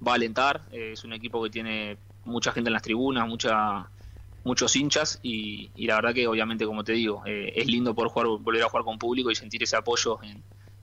va 0.06 0.12
a 0.12 0.14
alentar. 0.14 0.62
Eh, 0.72 0.92
es 0.92 1.04
un 1.04 1.12
equipo 1.12 1.42
que 1.42 1.50
tiene 1.50 1.96
mucha 2.24 2.52
gente 2.52 2.68
en 2.68 2.74
las 2.74 2.82
tribunas, 2.82 3.26
mucha 3.26 3.88
muchos 4.44 4.74
hinchas 4.76 5.18
y, 5.22 5.70
la 5.76 5.96
verdad 5.96 6.14
que 6.14 6.26
obviamente 6.26 6.64
como 6.64 6.82
te 6.82 6.92
digo 6.92 7.22
eh, 7.26 7.52
es 7.54 7.66
lindo 7.66 7.94
poder 7.94 8.10
jugar, 8.10 8.28
volver 8.40 8.62
a 8.62 8.68
jugar 8.68 8.84
con 8.84 8.98
público 8.98 9.30
y 9.30 9.34
sentir 9.34 9.62
ese 9.62 9.76
apoyo 9.76 10.18
en, 10.22 10.42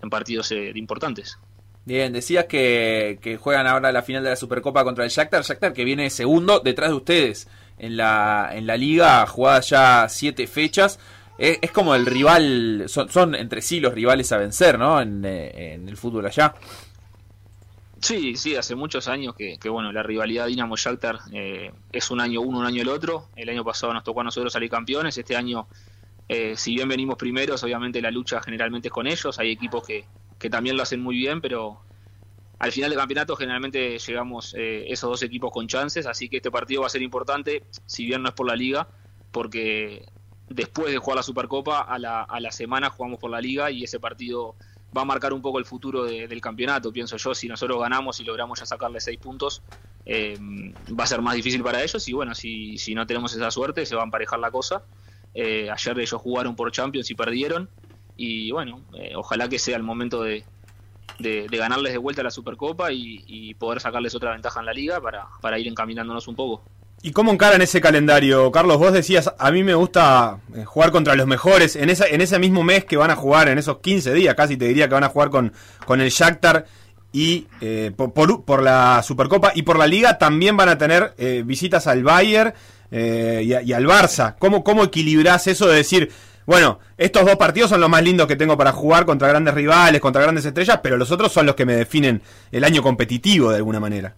partidos 0.09 0.51
eh, 0.51 0.71
importantes. 0.75 1.39
Bien, 1.83 2.13
decías 2.13 2.45
que, 2.45 3.39
juegan 3.41 3.65
ahora 3.65 3.91
la 3.91 4.03
final 4.03 4.23
de 4.23 4.29
la 4.29 4.35
Supercopa 4.35 4.83
contra 4.83 5.03
el 5.03 5.09
Shakhtar, 5.09 5.41
Shakhtar 5.41 5.73
que 5.73 5.83
viene 5.83 6.11
segundo 6.11 6.59
detrás 6.59 6.91
de 6.91 6.95
ustedes 6.95 7.47
en 7.79 7.97
la, 7.97 8.51
en 8.53 8.67
la 8.67 8.77
liga, 8.77 9.25
jugada 9.25 9.61
ya 9.61 10.07
siete 10.07 10.45
fechas. 10.45 10.99
Es, 11.39 11.71
como 11.71 11.95
el 11.95 12.05
rival, 12.05 12.85
son, 12.87 13.33
entre 13.33 13.63
sí 13.63 13.79
los 13.79 13.95
rivales 13.95 14.31
a 14.31 14.37
vencer, 14.37 14.77
¿no? 14.77 15.01
En, 15.01 15.25
en 15.25 15.89
el 15.89 15.97
fútbol 15.97 16.27
allá. 16.27 16.53
Sí, 18.05 18.35
sí, 18.35 18.55
hace 18.55 18.75
muchos 18.75 19.07
años 19.07 19.33
que, 19.33 19.57
bueno, 19.67 19.91
la 19.91 20.03
rivalidad 20.03 20.45
Dinamo 20.45 20.75
Shakhtar 20.77 21.21
eh, 21.33 21.71
es 21.91 22.11
un 22.11 22.21
año 22.21 22.41
uno, 22.41 22.59
un 22.59 22.65
año 22.67 22.83
el 22.83 22.89
otro. 22.89 23.29
El 23.35 23.49
año 23.49 23.63
pasado 23.65 23.93
nos 23.93 24.03
tocó 24.03 24.21
a 24.21 24.23
nosotros 24.23 24.53
salir 24.53 24.69
campeones. 24.69 25.17
Este 25.17 25.35
año, 25.35 25.67
eh, 26.27 26.55
si 26.55 26.75
bien 26.75 26.87
venimos 26.87 27.17
primeros, 27.17 27.63
obviamente 27.63 27.99
la 28.03 28.11
lucha 28.11 28.43
generalmente 28.43 28.89
es 28.89 28.91
con 28.93 29.07
ellos. 29.07 29.39
Hay 29.39 29.49
equipos 29.49 29.87
que, 29.87 30.05
que 30.37 30.51
también 30.51 30.77
lo 30.77 30.83
hacen 30.83 31.01
muy 31.01 31.15
bien, 31.15 31.41
pero 31.41 31.81
al 32.59 32.71
final 32.71 32.91
del 32.91 32.99
campeonato 32.99 33.35
generalmente 33.35 33.97
llegamos 33.97 34.53
eh, 34.55 34.85
esos 34.87 35.09
dos 35.09 35.23
equipos 35.23 35.51
con 35.51 35.67
chances. 35.67 36.05
Así 36.05 36.29
que 36.29 36.37
este 36.37 36.51
partido 36.51 36.81
va 36.81 36.87
a 36.87 36.91
ser 36.91 37.01
importante, 37.01 37.63
si 37.87 38.05
bien 38.05 38.21
no 38.21 38.29
es 38.29 38.35
por 38.35 38.45
la 38.45 38.55
liga, 38.55 38.87
porque 39.31 40.05
después 40.47 40.91
de 40.91 40.99
jugar 40.99 41.15
la 41.15 41.23
Supercopa, 41.23 41.81
a 41.81 41.97
la, 41.97 42.21
a 42.21 42.39
la 42.39 42.51
semana 42.51 42.91
jugamos 42.91 43.17
por 43.17 43.31
la 43.31 43.41
liga 43.41 43.71
y 43.71 43.83
ese 43.83 43.99
partido 43.99 44.53
va 44.95 45.01
a 45.01 45.05
marcar 45.05 45.33
un 45.33 45.41
poco 45.41 45.59
el 45.59 45.65
futuro 45.65 46.03
del 46.05 46.41
campeonato, 46.41 46.91
pienso 46.91 47.17
yo. 47.17 47.35
Si 47.35 47.47
nosotros 47.47 47.79
ganamos 47.79 48.19
y 48.19 48.23
logramos 48.23 48.59
ya 48.59 48.65
sacarle 48.65 48.99
seis 48.99 49.19
puntos, 49.19 49.61
eh, 50.05 50.37
va 50.97 51.03
a 51.03 51.07
ser 51.07 51.21
más 51.21 51.35
difícil 51.35 51.63
para 51.63 51.83
ellos. 51.83 52.07
Y 52.07 52.13
bueno, 52.13 52.35
si, 52.35 52.77
si 52.77 52.95
no 52.95 53.05
tenemos 53.05 53.33
esa 53.33 53.51
suerte, 53.51 53.85
se 53.85 53.95
va 53.95 54.01
a 54.01 54.05
emparejar 54.05 54.39
la 54.39 54.51
cosa. 54.51 54.83
Eh, 55.33 55.69
ayer 55.69 55.99
ellos 55.99 56.21
jugaron 56.21 56.55
por 56.55 56.71
Champions 56.71 57.09
y 57.11 57.15
perdieron. 57.15 57.69
Y 58.15 58.51
bueno, 58.51 58.81
eh, 58.93 59.13
ojalá 59.15 59.49
que 59.49 59.59
sea 59.59 59.75
el 59.75 59.83
momento 59.83 60.23
de, 60.23 60.45
de, 61.19 61.47
ganarles 61.47 61.91
de 61.91 61.97
vuelta 61.97 62.23
la 62.23 62.31
Supercopa 62.31 62.91
y, 62.91 63.23
y, 63.27 63.53
poder 63.55 63.81
sacarles 63.81 64.15
otra 64.15 64.31
ventaja 64.31 64.59
en 64.59 64.65
la 64.65 64.73
liga 64.73 65.01
para, 65.01 65.27
para 65.41 65.59
ir 65.59 65.67
encaminándonos 65.67 66.27
un 66.27 66.35
poco. 66.35 66.63
¿Y 67.05 67.11
cómo 67.11 67.31
encaran 67.31 67.61
ese 67.61 67.81
calendario, 67.81 68.51
Carlos? 68.51 68.79
Vos 68.79 68.91
decías, 68.91 69.31
a 69.37 69.51
mí 69.51 69.61
me 69.61 69.75
gusta 69.75 70.39
eh, 70.55 70.65
jugar 70.65 70.89
contra 70.89 71.13
los 71.13 71.27
mejores. 71.27 71.75
En, 71.75 71.91
esa, 71.91 72.07
en 72.07 72.19
ese 72.19 72.39
mismo 72.39 72.63
mes 72.63 72.83
que 72.83 72.97
van 72.97 73.11
a 73.11 73.15
jugar, 73.15 73.47
en 73.47 73.59
esos 73.59 73.77
15 73.77 74.11
días 74.11 74.33
casi 74.33 74.57
te 74.57 74.67
diría 74.67 74.87
que 74.87 74.95
van 74.95 75.03
a 75.03 75.09
jugar 75.09 75.29
con, 75.29 75.53
con 75.85 76.01
el 76.01 76.09
Shakhtar 76.09 76.65
y 77.11 77.45
eh, 77.61 77.91
por, 77.95 78.11
por, 78.43 78.63
la 78.63 79.03
Supercopa 79.03 79.51
y 79.53 79.61
por 79.61 79.77
la 79.77 79.85
Liga 79.85 80.17
también 80.17 80.57
van 80.57 80.67
a 80.67 80.79
tener 80.79 81.13
eh, 81.19 81.43
visitas 81.45 81.85
al 81.85 82.03
Bayern 82.03 82.55
y, 82.89 83.53
al 83.53 83.85
Barça. 83.85 84.33
¿Cómo, 84.39 84.63
¿Cómo 84.63 84.83
equilibrás 84.85 85.45
eso 85.45 85.67
de 85.67 85.75
decir, 85.75 86.11
bueno, 86.47 86.79
estos 86.97 87.23
dos 87.23 87.35
partidos 87.35 87.69
son 87.69 87.81
los 87.81 87.89
más 87.89 88.01
lindos 88.01 88.25
que 88.25 88.35
tengo 88.35 88.57
para 88.57 88.71
jugar 88.71 89.05
contra 89.05 89.27
grandes 89.27 89.53
rivales, 89.53 90.01
contra 90.01 90.23
grandes 90.23 90.45
estrellas, 90.45 90.79
pero 90.81 90.97
los 90.97 91.11
otros 91.11 91.31
son 91.31 91.45
los 91.45 91.53
que 91.53 91.67
me 91.67 91.75
definen 91.75 92.23
el 92.51 92.63
año 92.63 92.81
competitivo 92.81 93.51
de 93.51 93.57
alguna 93.57 93.79
manera? 93.79 94.15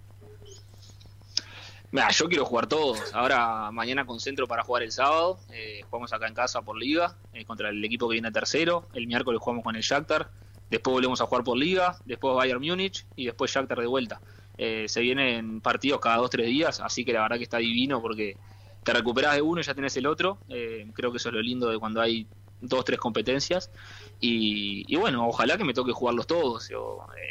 Yo 2.11 2.27
quiero 2.27 2.45
jugar 2.45 2.67
todos. 2.67 3.13
Ahora 3.13 3.71
mañana 3.71 4.05
concentro 4.05 4.47
para 4.47 4.63
jugar 4.63 4.83
el 4.83 4.91
sábado. 4.91 5.39
Eh, 5.51 5.81
jugamos 5.89 6.13
acá 6.13 6.27
en 6.27 6.33
casa 6.33 6.61
por 6.61 6.77
liga 6.77 7.15
eh, 7.33 7.45
contra 7.45 7.69
el 7.69 7.83
equipo 7.83 8.07
que 8.07 8.13
viene 8.13 8.31
tercero. 8.31 8.87
El 8.93 9.07
miércoles 9.07 9.39
jugamos 9.41 9.63
con 9.63 9.75
el 9.75 9.81
Shakhtar. 9.81 10.29
Después 10.69 10.93
volvemos 10.93 11.21
a 11.21 11.25
jugar 11.25 11.43
por 11.43 11.57
liga. 11.57 11.97
Después 12.05 12.35
Bayern 12.35 12.61
Múnich 12.61 13.05
y 13.15 13.25
después 13.25 13.51
Shakhtar 13.51 13.79
de 13.79 13.87
vuelta. 13.87 14.21
Eh, 14.57 14.85
se 14.87 15.01
vienen 15.01 15.61
partidos 15.61 16.01
cada 16.01 16.17
dos 16.17 16.29
tres 16.29 16.47
días, 16.47 16.79
así 16.79 17.05
que 17.05 17.13
la 17.13 17.21
verdad 17.21 17.37
que 17.37 17.43
está 17.43 17.57
divino 17.59 18.01
porque 18.01 18.35
te 18.83 18.91
recuperas 18.91 19.35
de 19.35 19.41
uno 19.43 19.61
y 19.61 19.63
ya 19.63 19.75
tenés 19.75 19.95
el 19.97 20.07
otro. 20.07 20.39
creo 20.47 21.11
que 21.11 21.17
eso 21.17 21.29
es 21.29 21.35
lo 21.35 21.41
lindo 21.41 21.69
de 21.69 21.77
cuando 21.77 22.01
hay 22.01 22.27
dos 22.59 22.83
tres 22.83 22.99
competencias. 22.99 23.71
Y, 24.19 24.95
bueno, 24.95 25.27
ojalá 25.27 25.57
que 25.57 25.63
me 25.63 25.73
toque 25.73 25.91
jugarlos 25.91 26.25
todos. 26.25 26.69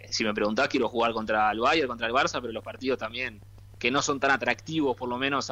si 0.09 0.25
me 0.25 0.33
preguntás, 0.35 0.69
quiero 0.69 0.89
jugar 0.89 1.13
contra 1.13 1.51
el 1.51 1.59
Bayern, 1.59 1.89
contra 1.89 2.07
el 2.07 2.13
Barça, 2.13 2.41
pero 2.41 2.53
los 2.53 2.63
partidos 2.63 2.99
también 2.99 3.41
que 3.79 3.91
no 3.91 4.03
son 4.03 4.21
tan 4.21 4.31
atractivos, 4.31 4.97
por 4.97 5.09
lo 5.09 5.19
menos 5.19 5.51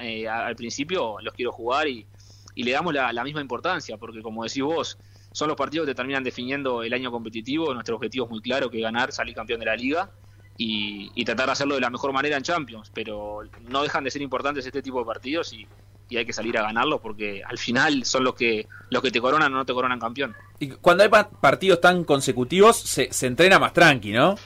eh, 0.00 0.28
al 0.28 0.56
principio, 0.56 1.16
los 1.20 1.34
quiero 1.34 1.52
jugar 1.52 1.88
y, 1.88 2.06
le 2.54 2.70
damos 2.70 2.92
la, 2.92 3.24
misma 3.24 3.40
importancia, 3.40 3.96
porque 3.96 4.20
como 4.20 4.44
decís 4.44 4.62
vos, 4.62 4.98
son 5.32 5.48
los 5.48 5.56
partidos 5.56 5.86
que 5.86 5.94
terminan 5.94 6.22
definiendo 6.22 6.82
el 6.82 6.92
año 6.92 7.10
competitivo. 7.10 7.72
Nuestro 7.72 7.96
objetivo 7.96 8.26
es 8.26 8.30
muy 8.30 8.42
claro, 8.42 8.70
que 8.70 8.78
ganar, 8.78 9.10
salir 9.10 9.34
campeón 9.34 9.60
de 9.60 9.66
la 9.66 9.74
liga 9.74 10.10
y, 10.58 11.24
tratar 11.24 11.46
de 11.46 11.52
hacerlo 11.52 11.76
de 11.76 11.80
la 11.80 11.88
mejor 11.88 12.12
manera 12.12 12.36
en 12.36 12.42
Champions. 12.42 12.90
Pero 12.92 13.40
no 13.62 13.82
dejan 13.82 14.04
de 14.04 14.10
ser 14.10 14.20
importantes 14.20 14.66
este 14.66 14.82
tipo 14.82 14.98
de 14.98 15.06
partidos 15.06 15.52
y, 15.54 15.66
hay 16.14 16.26
que 16.26 16.34
salir 16.34 16.58
a 16.58 16.62
ganarlos 16.62 17.00
porque 17.00 17.42
al 17.42 17.56
final 17.56 18.04
son 18.04 18.24
los 18.24 18.34
que 18.34 18.68
los 18.90 19.00
que 19.00 19.10
te 19.10 19.18
coronan 19.18 19.50
o 19.54 19.56
no 19.56 19.64
te 19.64 19.72
coronan 19.72 19.98
campeón. 19.98 20.36
Y 20.58 20.68
cuando 20.68 21.04
hay 21.04 21.08
partidos 21.08 21.80
tan 21.80 22.04
consecutivos 22.04 22.76
se, 22.76 23.10
se 23.10 23.26
entrena 23.28 23.58
más 23.58 23.72
tranqui, 23.72 24.12
¿no? 24.12 24.36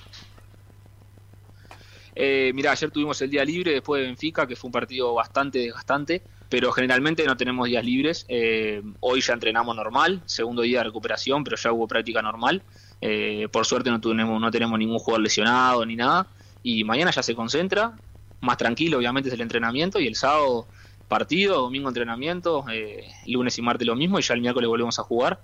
Eh, 2.19 2.51
mira, 2.55 2.73
ayer 2.73 2.91
tuvimos 2.91 3.21
el 3.21 3.29
día 3.29 3.45
libre 3.45 3.73
después 3.73 4.01
de 4.01 4.07
Benfica, 4.07 4.47
que 4.47 4.57
fue 4.57 4.69
un 4.69 4.73
partido 4.73 5.13
bastante 5.13 5.59
desgastante, 5.59 6.23
pero 6.49 6.73
generalmente 6.73 7.27
no 7.27 7.37
tenemos 7.37 7.69
días 7.69 7.85
libres. 7.85 8.25
Eh, 8.29 8.83
hoy 9.01 9.21
ya 9.21 9.35
entrenamos 9.35 9.77
normal, 9.77 10.23
segundo 10.25 10.63
día 10.63 10.79
de 10.79 10.85
recuperación, 10.85 11.45
pero 11.45 11.59
ya 11.59 11.73
hubo 11.73 11.87
práctica 11.87 12.23
normal. 12.23 12.63
Eh, 13.03 13.49
por 13.53 13.67
suerte 13.67 13.91
no 13.91 14.01
tenemos, 14.01 14.41
no 14.41 14.51
tenemos 14.51 14.79
ningún 14.79 14.99
jugador 14.99 15.21
lesionado 15.21 15.85
ni 15.85 15.95
nada. 15.95 16.27
Y 16.63 16.85
mañana 16.85 17.11
ya 17.11 17.23
se 17.23 17.35
concentra, 17.35 17.93
más 18.41 18.57
tranquilo 18.57 18.97
obviamente 18.97 19.29
es 19.29 19.35
el 19.35 19.43
entrenamiento 19.43 20.01
y 20.01 20.07
el 20.07 20.17
sábado 20.17 20.67
partido, 21.09 21.61
domingo 21.61 21.89
entrenamiento, 21.89 22.65
eh, 22.73 23.05
lunes 23.27 23.59
y 23.59 23.63
martes 23.63 23.87
lo 23.87 23.95
mismo 23.95 24.19
y 24.19 24.23
ya 24.23 24.33
el 24.33 24.41
miércoles 24.41 24.69
volvemos 24.69 24.99
a 24.99 25.03
jugar. 25.03 25.39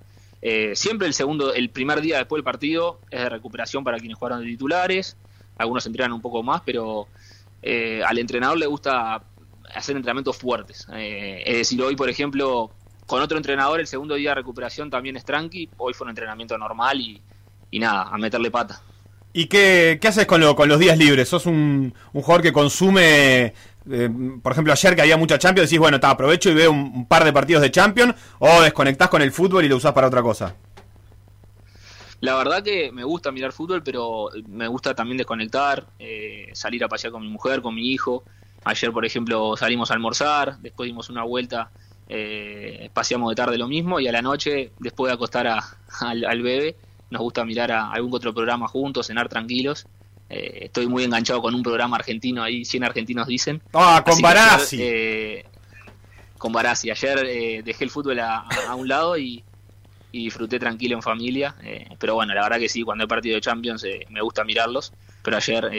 siempre 0.74 1.06
el 1.06 1.14
segundo, 1.14 1.52
el 1.54 1.68
primer 1.68 2.00
día 2.00 2.16
después 2.16 2.38
del 2.38 2.44
partido 2.44 2.98
es 3.10 3.20
de 3.20 3.28
recuperación 3.28 3.84
para 3.84 3.98
quienes 3.98 4.16
jugaron 4.18 4.40
de 4.40 4.46
titulares 4.46 5.16
algunos 5.58 5.86
entrenan 5.86 6.12
un 6.12 6.20
poco 6.20 6.42
más, 6.42 6.62
pero 6.64 7.08
eh, 7.62 8.02
al 8.06 8.18
entrenador 8.18 8.58
le 8.58 8.66
gusta 8.66 9.22
hacer 9.74 9.96
entrenamientos 9.96 10.36
fuertes. 10.36 10.86
Eh, 10.92 11.42
es 11.46 11.56
decir, 11.58 11.82
hoy, 11.82 11.96
por 11.96 12.08
ejemplo, 12.08 12.70
con 13.06 13.22
otro 13.22 13.36
entrenador, 13.36 13.80
el 13.80 13.86
segundo 13.86 14.14
día 14.14 14.30
de 14.30 14.36
recuperación 14.36 14.90
también 14.90 15.16
es 15.16 15.24
tranqui, 15.24 15.68
hoy 15.78 15.94
fue 15.94 16.04
un 16.04 16.10
entrenamiento 16.10 16.56
normal 16.58 17.00
y, 17.00 17.78
nada, 17.78 18.04
a 18.04 18.18
meterle 18.18 18.50
pata. 18.50 18.82
¿Y 19.34 19.46
qué, 19.46 19.98
qué 20.00 20.08
haces 20.08 20.26
con, 20.26 20.42
lo, 20.42 20.54
con 20.54 20.68
los 20.68 20.78
días 20.78 20.98
libres? 20.98 21.28
¿Sos 21.28 21.46
un, 21.46 21.94
un, 22.12 22.22
jugador 22.22 22.42
que 22.42 22.52
consume 22.52 23.54
eh, 23.90 24.10
por 24.42 24.52
ejemplo, 24.52 24.72
ayer 24.72 24.94
que 24.94 25.02
había 25.02 25.16
mucha 25.16 25.38
Champions, 25.38 25.68
decís, 25.68 25.80
bueno, 25.80 25.98
te 25.98 26.06
aprovecho 26.06 26.50
y 26.50 26.54
veo 26.54 26.70
un, 26.70 27.06
par 27.06 27.24
de 27.24 27.32
partidos 27.32 27.62
de 27.62 27.70
Champions, 27.70 28.14
o 28.38 28.60
desconectás 28.60 29.08
con 29.08 29.22
el 29.22 29.32
fútbol 29.32 29.64
y 29.64 29.68
lo 29.68 29.76
usás 29.76 29.92
para 29.92 30.06
otra 30.06 30.22
cosa? 30.22 30.54
La 32.22 32.36
verdad 32.36 32.62
que 32.62 32.90
me 32.90 33.04
gusta 33.04 33.30
mirar 33.30 33.52
fútbol, 33.52 33.82
pero 33.82 34.30
me 34.48 34.66
gusta 34.68 34.94
también 34.94 35.18
desconectar, 35.18 35.86
eh, 35.98 36.48
salir 36.54 36.82
a 36.82 36.88
pasear 36.88 37.12
con 37.12 37.22
mi 37.22 37.28
mujer, 37.28 37.60
con 37.60 37.74
mi 37.74 37.90
hijo. 37.90 38.24
Ayer, 38.64 38.90
por 38.92 39.04
ejemplo, 39.04 39.56
salimos 39.56 39.90
a 39.90 39.94
almorzar, 39.94 40.58
después 40.60 40.86
dimos 40.86 41.10
una 41.10 41.24
vuelta, 41.24 41.70
eh, 42.08 42.88
paseamos 42.94 43.28
de 43.30 43.34
tarde 43.34 43.58
lo 43.58 43.68
mismo, 43.68 44.00
y 44.00 44.08
a 44.08 44.12
la 44.12 44.22
noche, 44.22 44.72
después 44.78 45.10
de 45.10 45.14
acostar 45.14 45.46
al, 46.00 46.24
al 46.24 46.42
bebé, 46.42 46.76
nos 47.10 47.20
gusta 47.20 47.44
mirar 47.44 47.70
a 47.70 47.90
algún 47.90 48.14
otro 48.14 48.32
programa 48.32 48.66
juntos, 48.66 49.08
cenar 49.08 49.28
tranquilos. 49.28 49.86
Eh, 50.32 50.64
estoy 50.64 50.86
muy 50.86 51.04
enganchado 51.04 51.42
con 51.42 51.54
un 51.54 51.62
programa 51.62 51.96
argentino 51.96 52.42
ahí, 52.42 52.64
100 52.64 52.84
argentinos 52.84 53.26
dicen. 53.26 53.60
Ah, 53.74 54.02
con 54.04 54.18
Barassi. 54.22 54.78
Eh, 54.80 55.44
con 56.38 56.52
Barassi. 56.52 56.90
Ayer 56.90 57.26
eh, 57.26 57.62
dejé 57.62 57.84
el 57.84 57.90
fútbol 57.90 58.18
a, 58.20 58.46
un 58.74 58.88
lado 58.88 59.18
y, 59.18 59.44
disfruté 60.12 60.58
tranquilo 60.58 60.96
en 60.96 61.02
familia. 61.02 61.54
pero 61.98 62.14
bueno, 62.14 62.34
la 62.34 62.42
verdad 62.42 62.58
que 62.58 62.68
sí, 62.68 62.82
cuando 62.82 63.04
hay 63.04 63.08
partido 63.08 63.34
de 63.34 63.40
Champions 63.40 63.84
me 64.10 64.20
gusta 64.20 64.44
mirarlos. 64.44 64.92
Pero 65.22 65.36
ayer 65.36 65.70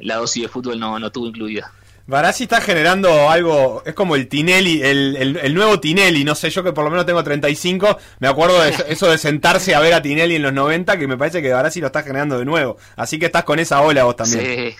la 0.00 0.16
dosis 0.16 0.44
de 0.44 0.48
fútbol 0.48 0.78
no, 0.78 0.98
no 0.98 1.10
tuvo 1.10 1.26
incluida. 1.26 1.72
Barassi 2.08 2.44
está 2.44 2.62
generando 2.62 3.28
algo, 3.28 3.82
es 3.84 3.92
como 3.92 4.16
el 4.16 4.28
Tinelli, 4.28 4.80
el, 4.82 5.54
nuevo 5.54 5.78
Tinelli, 5.78 6.24
no 6.24 6.34
sé, 6.34 6.48
yo 6.48 6.64
que 6.64 6.72
por 6.72 6.82
lo 6.82 6.90
menos 6.90 7.04
tengo 7.04 7.22
35, 7.22 7.98
me 8.20 8.28
acuerdo 8.28 8.62
de 8.62 8.70
eso 8.88 9.10
de 9.10 9.18
sentarse 9.18 9.74
a 9.74 9.80
ver 9.80 9.92
a 9.92 10.00
Tinelli 10.00 10.36
en 10.36 10.42
los 10.42 10.54
90, 10.54 10.98
que 10.98 11.06
me 11.06 11.18
parece 11.18 11.42
que 11.42 11.52
Barassi 11.52 11.82
lo 11.82 11.88
está 11.88 12.02
generando 12.02 12.38
de 12.38 12.46
nuevo. 12.46 12.78
Así 12.96 13.18
que 13.18 13.26
estás 13.26 13.44
con 13.44 13.58
esa 13.58 13.82
ola 13.82 14.04
vos 14.04 14.16
también. 14.16 14.74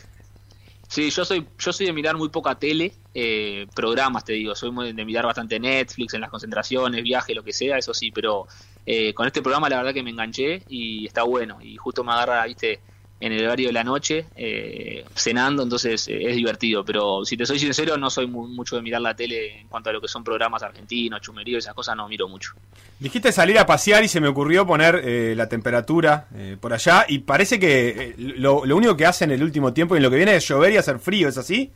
Sí, 0.88 1.10
yo 1.10 1.22
soy 1.26 1.46
yo 1.58 1.70
soy 1.70 1.84
de 1.84 1.92
mirar 1.92 2.16
muy 2.16 2.30
poca 2.30 2.54
tele, 2.54 2.94
eh, 3.12 3.66
programas 3.74 4.24
te 4.24 4.32
digo, 4.32 4.54
soy 4.54 4.94
de 4.94 5.04
mirar 5.04 5.26
bastante 5.26 5.60
Netflix 5.60 6.14
en 6.14 6.22
las 6.22 6.30
concentraciones, 6.30 7.02
viaje, 7.02 7.34
lo 7.34 7.44
que 7.44 7.52
sea, 7.52 7.76
eso 7.76 7.92
sí, 7.92 8.10
pero 8.10 8.46
eh, 8.90 9.12
con 9.12 9.26
este 9.26 9.42
programa 9.42 9.68
la 9.68 9.76
verdad 9.76 9.92
que 9.92 10.02
me 10.02 10.08
enganché 10.08 10.62
y 10.66 11.04
está 11.04 11.22
bueno 11.22 11.58
y 11.60 11.76
justo 11.76 12.02
me 12.02 12.12
agarra, 12.12 12.46
viste, 12.46 12.80
en 13.20 13.32
el 13.32 13.44
horario 13.44 13.66
de 13.66 13.74
la 13.74 13.84
noche, 13.84 14.24
eh, 14.34 15.04
cenando, 15.14 15.62
entonces 15.62 16.08
eh, 16.08 16.30
es 16.30 16.36
divertido. 16.36 16.86
Pero 16.86 17.22
si 17.22 17.36
te 17.36 17.44
soy 17.44 17.58
sincero, 17.58 17.98
no 17.98 18.08
soy 18.08 18.26
mucho 18.26 18.76
de 18.76 18.82
mirar 18.82 19.02
la 19.02 19.14
tele 19.14 19.60
en 19.60 19.68
cuanto 19.68 19.90
a 19.90 19.92
lo 19.92 20.00
que 20.00 20.08
son 20.08 20.24
programas 20.24 20.62
argentinos, 20.62 21.20
chumerío, 21.20 21.58
esas 21.58 21.74
cosas, 21.74 21.96
no 21.96 22.08
miro 22.08 22.28
mucho. 22.28 22.52
Dijiste 22.98 23.30
salir 23.30 23.58
a 23.58 23.66
pasear 23.66 24.02
y 24.04 24.08
se 24.08 24.22
me 24.22 24.28
ocurrió 24.28 24.66
poner 24.66 25.02
eh, 25.04 25.34
la 25.36 25.50
temperatura 25.50 26.26
por 26.58 26.72
allá 26.72 27.04
y 27.08 27.18
parece 27.18 27.58
que 27.58 28.14
lo, 28.16 28.62
único 28.62 28.96
que 28.96 29.04
hace 29.04 29.24
en 29.24 29.32
el 29.32 29.42
último 29.42 29.74
tiempo 29.74 29.96
y 29.96 29.98
en 29.98 30.04
lo 30.04 30.10
que 30.10 30.16
viene 30.16 30.34
es 30.34 30.48
llover 30.48 30.72
y 30.72 30.78
hacer 30.78 30.98
frío, 30.98 31.28
¿es 31.28 31.36
así? 31.36 31.72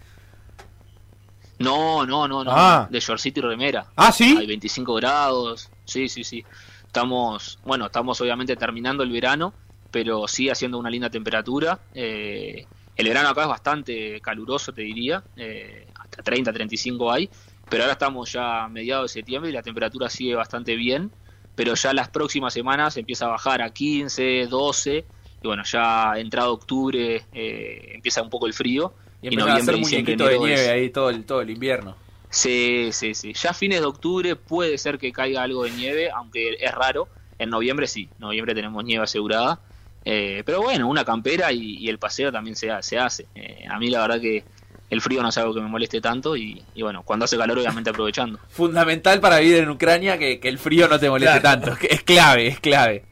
No, 1.58 2.06
no, 2.06 2.26
no, 2.26 2.42
no. 2.42 2.50
Ah. 2.50 2.88
De 2.90 3.00
shortcito 3.00 3.40
y 3.40 3.42
remera. 3.42 3.84
Ah, 3.96 4.12
sí. 4.12 4.34
Hay 4.38 4.46
25 4.46 4.94
grados. 4.94 5.68
Sí, 5.84 6.08
sí, 6.08 6.24
sí. 6.24 6.44
Estamos, 6.92 7.58
bueno, 7.64 7.86
estamos 7.86 8.20
obviamente 8.20 8.54
terminando 8.54 9.02
el 9.02 9.10
verano 9.10 9.54
pero 9.92 10.26
sigue 10.26 10.50
haciendo 10.50 10.78
una 10.78 10.90
linda 10.90 11.08
temperatura. 11.10 11.78
Eh, 11.94 12.66
el 12.96 13.08
verano 13.08 13.28
acá 13.28 13.42
es 13.42 13.48
bastante 13.48 14.20
caluroso, 14.20 14.72
te 14.72 14.82
diría, 14.82 15.22
eh, 15.36 15.86
hasta 15.94 16.22
30, 16.22 16.52
35 16.52 17.12
hay, 17.12 17.30
pero 17.68 17.84
ahora 17.84 17.92
estamos 17.92 18.32
ya 18.32 18.64
a 18.64 18.68
mediados 18.68 19.12
de 19.12 19.20
septiembre 19.20 19.50
y 19.50 19.52
la 19.52 19.62
temperatura 19.62 20.08
sigue 20.08 20.34
bastante 20.34 20.74
bien, 20.74 21.12
pero 21.54 21.74
ya 21.74 21.92
las 21.92 22.08
próximas 22.08 22.54
semanas 22.54 22.96
empieza 22.96 23.26
a 23.26 23.28
bajar 23.28 23.62
a 23.62 23.70
15, 23.70 24.46
12, 24.46 25.04
y 25.42 25.46
bueno, 25.46 25.62
ya 25.64 26.14
entrado 26.16 26.54
octubre 26.54 27.26
eh, 27.32 27.92
empieza 27.94 28.22
un 28.22 28.30
poco 28.30 28.46
el 28.46 28.54
frío. 28.54 28.94
Y, 29.20 29.36
noviembre, 29.36 29.76
a 29.76 29.78
muñequito 29.78 30.26
de 30.26 30.38
nieve 30.38 30.68
ahí 30.70 30.90
todo 30.90 31.10
el, 31.10 31.24
todo 31.24 31.42
el 31.42 31.50
invierno. 31.50 31.96
Sí, 32.32 32.88
sí, 32.92 33.14
sí. 33.14 33.34
Ya 33.34 33.50
a 33.50 33.54
fines 33.54 33.80
de 33.80 33.86
octubre 33.86 34.36
puede 34.36 34.78
ser 34.78 34.98
que 34.98 35.12
caiga 35.12 35.42
algo 35.42 35.64
de 35.64 35.70
nieve, 35.70 36.10
aunque 36.10 36.56
es 36.58 36.72
raro. 36.72 37.08
En 37.38 37.50
noviembre 37.50 37.86
sí, 37.86 38.08
en 38.10 38.20
noviembre 38.20 38.54
tenemos 38.54 38.82
nieve 38.84 39.04
asegurada. 39.04 39.60
Eh, 40.04 40.42
pero 40.44 40.62
bueno, 40.62 40.88
una 40.88 41.04
campera 41.04 41.52
y, 41.52 41.88
el 41.88 41.98
paseo 41.98 42.32
también 42.32 42.56
se, 42.56 42.70
se 42.80 42.98
hace. 42.98 43.26
Eh, 43.34 43.66
a 43.70 43.78
mí 43.78 43.90
la 43.90 44.00
verdad 44.00 44.20
que 44.20 44.44
el 44.88 45.02
frío 45.02 45.22
no 45.22 45.28
es 45.28 45.38
algo 45.38 45.54
que 45.54 45.60
me 45.60 45.68
moleste 45.68 46.00
tanto 46.00 46.34
y, 46.34 46.64
bueno, 46.80 47.02
cuando 47.02 47.26
hace 47.26 47.36
calor 47.36 47.58
obviamente 47.58 47.90
aprovechando. 47.90 48.38
Fundamental 48.48 49.20
para 49.20 49.38
vivir 49.38 49.58
en 49.58 49.68
Ucrania 49.68 50.16
que, 50.16 50.40
el 50.42 50.58
frío 50.58 50.88
no 50.88 50.98
te 50.98 51.10
moleste 51.10 51.40
tanto. 51.40 51.76
Es 51.82 52.02
clave, 52.02 52.46
es 52.46 52.60
clave. 52.60 53.04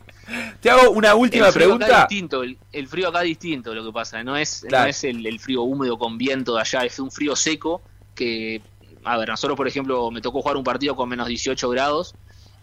Te 0.61 0.71
hago 0.71 0.93
una 0.93 1.15
última 1.15 1.53
pregunta. 1.53 2.07
distinto, 2.09 2.43
el, 2.43 2.87
frío 2.89 3.09
acá 3.09 3.21
es 3.21 3.29
distinto 3.29 3.75
lo 3.75 3.85
que 3.85 3.93
pasa. 3.93 4.23
No 4.25 4.37
es, 4.37 4.65
no 4.71 4.87
es 4.87 5.05
el, 5.05 5.27
el, 5.27 5.39
frío 5.41 5.63
húmedo 5.63 5.99
con 5.99 6.17
viento 6.17 6.55
de 6.55 6.63
allá, 6.63 6.85
es 6.85 6.99
un 6.99 7.11
frío 7.11 7.37
seco 7.37 7.83
que, 8.15 8.63
a 9.05 9.17
ver, 9.17 9.29
nosotros 9.29 9.57
por 9.57 9.69
ejemplo 9.69 10.11
me 10.11 10.21
tocó 10.21 10.43
jugar 10.43 10.57
un 10.57 10.65
partido 10.65 10.97
con 10.97 11.09
menos 11.09 11.29
18 11.29 11.69
grados 11.71 12.15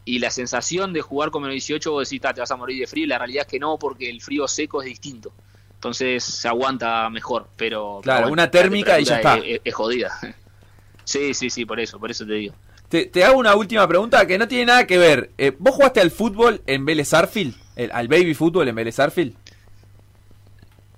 y 0.08 0.20
la 0.20 0.32
sensación 0.32 0.94
de 0.94 1.02
jugar 1.02 1.32
con 1.32 1.42
menos 1.42 1.56
18 1.56 1.92
vos 1.92 2.10
decís, 2.10 2.22
te 2.22 2.40
vas 2.40 2.50
a 2.50 2.56
morir 2.56 2.80
de 2.80 2.88
frío, 2.88 3.04
y 3.04 3.08
la 3.08 3.18
realidad 3.18 3.42
es 3.46 3.52
que 3.52 3.60
no, 3.60 3.78
porque 3.78 4.10
el 4.10 4.22
frío 4.22 4.48
seco 4.48 4.82
es 4.82 4.88
distinto. 4.88 5.34
Entonces 5.74 6.24
se 6.24 6.48
aguanta 6.48 7.10
mejor, 7.10 7.50
pero... 7.58 8.00
Claro, 8.02 8.30
una 8.30 8.50
térmica 8.50 9.00
y 9.02 9.04
ya 9.04 9.18
está. 9.18 9.38
Es, 9.38 9.76
jodida. 9.76 10.12
Sí, 11.04 11.34
sí, 11.34 11.50
sí, 11.50 11.64
por 11.64 11.80
eso, 11.80 11.98
por 11.98 12.12
eso 12.12 12.26
te 12.26 12.34
digo. 12.34 12.54
Te, 12.90 13.24
hago 13.24 13.40
una 13.40 13.56
última 13.56 13.88
pregunta 13.88 14.28
que 14.28 14.38
no 14.38 14.46
tiene 14.46 14.66
nada 14.66 14.86
que 14.86 14.98
ver. 14.98 15.32
Eh, 15.38 15.56
¿Vos 15.58 15.76
jugaste 15.76 16.02
al 16.02 16.12
fútbol 16.12 16.62
en 16.68 16.86
Vélez 16.86 17.14
Arfield? 17.14 17.56
al 17.94 18.10
baby 18.10 18.34
fútbol 18.34 18.68
en 18.68 18.76
Vélez 18.76 19.00
Arfield? 19.00 19.34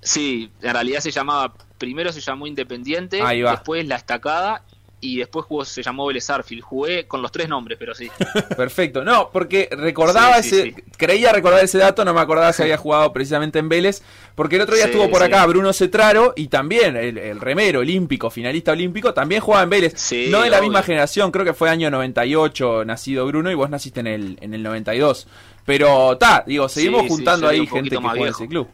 Sí, 0.02 0.50
en 0.64 0.74
realidad 0.74 1.02
se 1.02 1.12
llamaba, 1.12 1.54
primero 1.78 2.12
se 2.12 2.22
llamó 2.22 2.48
Independiente, 2.48 3.22
después 3.24 3.88
La 3.88 3.98
Estacada 3.98 4.64
y 5.02 5.18
después 5.18 5.46
jugó, 5.46 5.66
se 5.66 5.82
llamó 5.82 6.06
Vélez 6.06 6.28
Jugué 6.62 7.08
con 7.08 7.22
los 7.22 7.32
tres 7.32 7.48
nombres, 7.48 7.78
pero 7.80 7.96
sí. 7.96 8.10
Perfecto. 8.58 9.04
No, 9.04 9.30
porque 9.32 9.70
recordaba 9.72 10.38
ese, 10.38 10.76
creía 10.98 11.32
recordar 11.32 11.64
ese 11.64 11.78
dato, 11.78 12.04
no 12.04 12.14
me 12.14 12.20
acordaba 12.20 12.52
si 12.54 12.64
había 12.64 12.78
jugado 12.78 13.12
precisamente 13.14 13.60
en 13.60 13.70
Vélez, 13.70 14.02
porque 14.36 14.58
el 14.58 14.64
otro 14.64 14.76
día 14.76 14.86
estuvo 14.86 15.10
por 15.10 15.24
acá 15.24 15.46
Bruno 15.46 15.74
Cetraro 15.74 16.34
y 16.36 16.48
también 16.48 16.98
el, 16.98 17.40
remero 17.40 17.80
olímpico, 17.80 18.30
finalista 18.30 18.72
olímpico, 18.72 19.14
también 19.14 19.42
jugaba 19.42 19.64
en 19.64 19.70
Vélez. 19.70 20.12
no 20.30 20.42
de 20.42 20.50
la 20.50 20.62
misma 20.62 20.84
generación, 20.84 21.32
creo 21.32 21.46
que 21.46 21.54
fue 21.54 21.70
año 21.70 21.90
98 21.90 22.86
nacido 22.86 23.26
Bruno 23.26 23.52
y 23.52 23.56
vos 23.56 23.70
naciste 23.70 24.02
en 24.02 24.08
el, 24.08 24.38
en 24.42 24.54
el 24.54 24.64
92. 24.64 25.28
Pero 25.66 26.18
ta, 26.18 26.44
digo, 26.46 26.68
seguimos 26.68 27.08
juntando 27.08 27.48
ahí 27.48 27.66
gente 27.68 27.92
que 27.92 27.98
juega 27.98 28.22
en 28.22 28.28
ese 28.28 28.48
club 28.48 28.68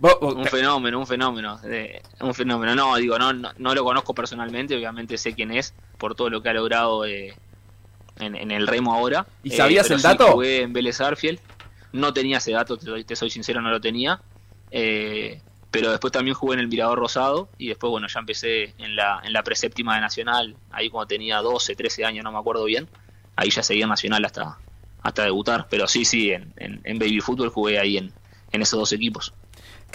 un 0.00 0.46
fenómeno, 0.46 0.98
un 0.98 1.06
fenómeno, 1.06 1.60
un 2.20 2.34
fenómeno. 2.34 2.74
No, 2.74 2.96
digo, 2.96 3.18
no, 3.18 3.32
no, 3.32 3.74
lo 3.74 3.84
conozco 3.84 4.14
personalmente, 4.14 4.76
obviamente 4.76 5.18
sé 5.18 5.34
quién 5.34 5.50
es 5.50 5.74
por 5.98 6.14
todo 6.14 6.30
lo 6.30 6.42
que 6.42 6.48
ha 6.48 6.52
logrado 6.52 7.04
eh, 7.04 7.34
en, 8.18 8.50
el 8.50 8.66
remo 8.66 8.94
ahora. 8.94 9.26
¿Y 9.42 9.50
sabías 9.50 9.90
eh, 9.90 9.94
el 9.94 10.02
dato? 10.02 10.32
jugué 10.32 10.62
en 10.62 10.72
Vélez 10.72 11.00
Arfiel, 11.00 11.40
no 11.92 12.12
tenía 12.12 12.38
ese 12.38 12.52
dato, 12.52 12.76
te, 12.76 13.16
soy 13.16 13.30
sincero, 13.30 13.60
no 13.60 13.70
lo 13.70 13.80
tenía. 13.80 14.20
Eh, 14.70 15.40
pero 15.70 15.90
después 15.90 16.12
también 16.12 16.34
jugué 16.34 16.54
en 16.54 16.60
el 16.60 16.68
Mirador 16.68 16.98
Rosado 16.98 17.50
y 17.58 17.68
después, 17.68 17.90
bueno, 17.90 18.06
ya 18.08 18.20
empecé 18.20 18.74
en 18.78 18.96
la, 18.96 19.20
en 19.22 19.32
la 19.32 19.42
preséptima 19.42 19.94
de 19.94 20.00
Nacional, 20.00 20.56
ahí 20.70 20.88
cuando 20.88 21.08
tenía 21.08 21.38
12, 21.38 21.74
13 21.76 22.04
años, 22.04 22.24
no 22.24 22.32
me 22.32 22.38
acuerdo 22.38 22.64
bien. 22.64 22.88
Ahí 23.34 23.50
ya 23.50 23.62
seguía 23.62 23.86
Nacional 23.86 24.24
hasta, 24.24 24.58
hasta 25.02 25.24
debutar, 25.24 25.66
pero 25.68 25.86
sí, 25.86 26.04
sí, 26.04 26.30
en, 26.30 26.52
en, 26.56 26.98
Baby 26.98 27.20
Fútbol 27.20 27.50
jugué 27.50 27.78
ahí 27.78 27.98
en, 27.98 28.12
en 28.52 28.62
esos 28.62 28.78
dos 28.78 28.92
equipos. 28.92 29.34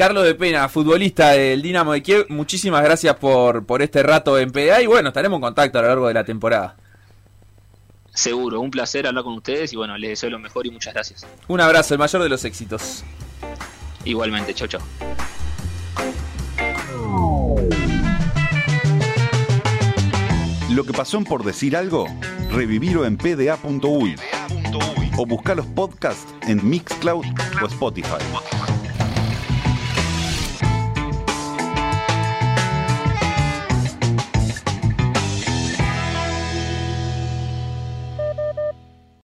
Carlos 0.01 0.23
de 0.23 0.33
Pena, 0.33 0.67
futbolista 0.67 1.33
del 1.33 1.61
Dinamo 1.61 1.93
de 1.93 2.01
Kiev, 2.01 2.25
muchísimas 2.29 2.81
gracias 2.81 3.15
por, 3.17 3.67
por 3.67 3.83
este 3.83 4.01
rato 4.01 4.39
en 4.39 4.51
PDA 4.51 4.81
y 4.81 4.87
bueno, 4.87 5.09
estaremos 5.09 5.37
en 5.37 5.41
contacto 5.41 5.77
a 5.77 5.83
lo 5.83 5.89
largo 5.89 6.07
de 6.07 6.15
la 6.15 6.23
temporada. 6.23 6.75
Seguro, 8.11 8.61
un 8.61 8.71
placer 8.71 9.05
hablar 9.05 9.23
con 9.23 9.33
ustedes 9.33 9.71
y 9.73 9.75
bueno, 9.75 9.95
les 9.99 10.09
deseo 10.09 10.31
lo 10.31 10.39
mejor 10.39 10.65
y 10.65 10.71
muchas 10.71 10.95
gracias. 10.95 11.27
Un 11.47 11.61
abrazo, 11.61 11.93
el 11.93 11.99
mayor 11.99 12.23
de 12.23 12.29
los 12.29 12.43
éxitos. 12.45 13.03
Igualmente, 14.03 14.55
chau 14.55 14.67
chau. 14.67 14.81
Lo 20.71 20.83
que 20.83 20.93
pasó 20.93 21.21
Por 21.21 21.43
Decir 21.43 21.77
Algo, 21.77 22.07
revivirlo 22.49 23.05
en 23.05 23.17
pda.uy 23.17 24.15
o 25.15 25.25
buscar 25.27 25.57
los 25.57 25.67
podcasts 25.67 26.25
en 26.47 26.67
Mixcloud 26.67 27.23
o 27.61 27.67
Spotify. 27.67 28.17